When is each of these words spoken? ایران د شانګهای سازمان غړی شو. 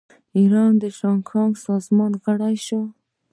ایران 0.37 0.71
د 0.81 0.83
شانګهای 0.97 1.51
سازمان 1.65 2.11
غړی 2.25 2.55
شو. 2.65 2.81